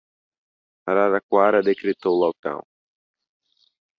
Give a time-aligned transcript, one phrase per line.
[0.89, 2.63] Araraquara decretou lockdown